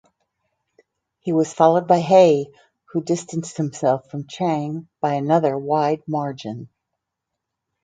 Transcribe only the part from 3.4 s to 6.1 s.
himself from Chang by another wide